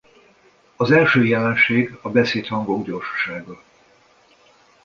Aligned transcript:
Az 0.75 0.91
első 0.91 1.25
jelenség 1.25 1.97
a 2.01 2.09
beszédhangok 2.09 2.85
gyorsasága. 2.85 3.63